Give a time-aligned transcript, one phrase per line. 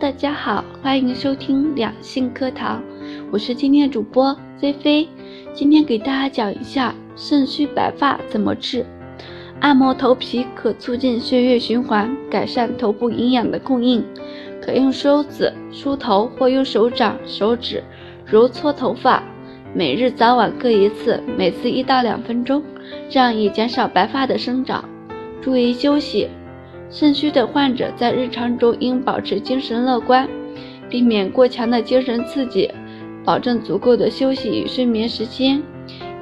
[0.00, 2.82] 大家好，欢迎收听两性课堂，
[3.30, 5.08] 我是今天的主播菲菲。
[5.52, 8.84] 今天给大家讲一下肾虚白发怎么治。
[9.60, 14.04] 按摩头皮可促进血液循环，改善头部营养的供应。
[14.60, 17.80] 可用梳子梳头或用手掌、手指
[18.26, 19.22] 揉搓头发，
[19.72, 22.60] 每日早晚各一次，每次一到两分钟，
[23.08, 24.84] 这样以减少白发的生长。
[25.40, 26.28] 注意休息。
[26.90, 30.28] 肾虚的患者在日常中应保持精神乐观，
[30.88, 32.70] 避免过强的精神刺激，
[33.24, 35.62] 保证足够的休息与睡眠时间。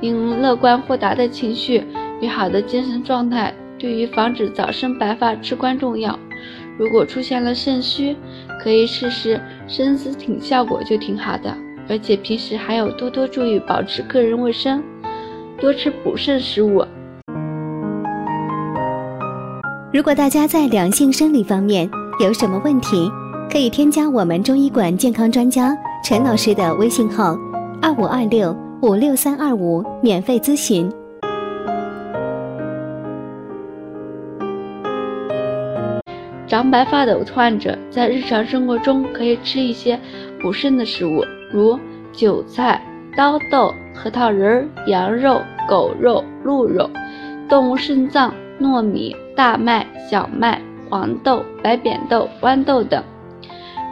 [0.00, 1.84] 应乐观豁达的情绪
[2.20, 6.18] 与好的精神状态，对于防止早生白发至关重要。
[6.78, 8.16] 如果出现了肾虚，
[8.62, 11.54] 可以试试参丝挺，效果就挺好的。
[11.88, 14.82] 而且平时还要多多注意保持个人卫生，
[15.60, 16.84] 多吃补肾食物。
[19.92, 23.10] 如果大家在两性生理方面有什么问题，
[23.50, 27.36] 可以添加我们中医馆健康专家陈老师的微信号：
[27.82, 30.88] 二五二六五六三二五，免费咨询。
[36.46, 39.98] 长白发的患者在日常生活中可以吃一些
[40.40, 41.76] 补肾的食物，如
[42.12, 42.80] 韭菜、
[43.16, 46.88] 刀豆、核桃仁、羊肉、狗肉、鹿肉、
[47.48, 48.32] 动物肾脏。
[48.60, 53.02] 糯米、大麦、小麦、黄豆、白扁豆、豌豆等，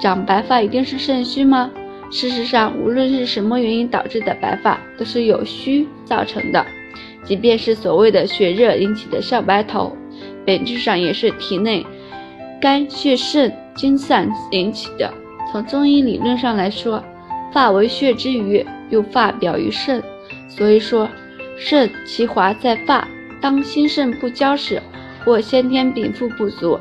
[0.00, 1.70] 长白发一定是肾虚吗？
[2.10, 6.64] 事实上，无论是什么原因导致的白发，都是由虚造成的。
[7.24, 9.94] 即便是所谓的血热引起的少白头，
[10.46, 11.84] 本质上也是体内
[12.60, 15.12] 肝血肾精散引起的。
[15.50, 17.02] 从中医理论上来说，
[17.52, 20.02] 发为血之余，又发表于肾，
[20.48, 21.08] 所以说
[21.56, 23.06] 肾其华在发。
[23.40, 24.82] 当心肾不交时，
[25.24, 26.78] 或先天禀赋不足，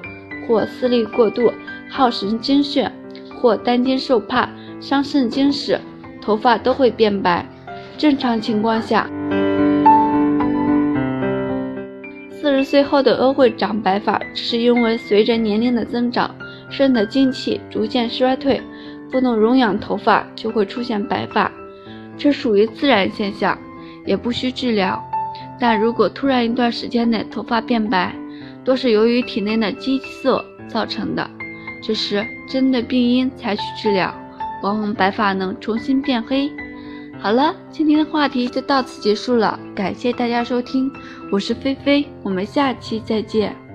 [0.47, 1.51] 或思虑过度，
[1.89, 2.91] 耗神精血，
[3.35, 5.79] 或担惊受怕，伤肾精时，
[6.21, 7.45] 头发都会变白。
[7.97, 9.09] 正常情况下，
[12.31, 16.33] 四十岁后的都会长白发，是因为随着年龄的增长，
[16.69, 18.61] 肾的精气逐渐衰退，
[19.11, 21.51] 不能容养头发，就会出现白发，
[22.17, 23.57] 这属于自然现象，
[24.05, 25.03] 也不需治疗。
[25.59, 28.13] 但如果突然一段时间内头发变白，
[28.63, 31.29] 多是由于体内的激素造成的。
[31.81, 34.13] 这时针对病因采取治疗，
[34.61, 36.51] 往往白发能重新变黑。
[37.19, 40.91] 好了，今天的话题就到此结束了，感谢大家收听，
[41.31, 43.66] 我是菲菲，我们下期再见。